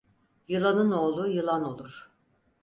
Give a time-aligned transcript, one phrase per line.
[0.47, 2.11] Yılanın oğlu yılan olur.